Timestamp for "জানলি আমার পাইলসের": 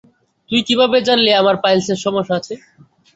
1.07-1.99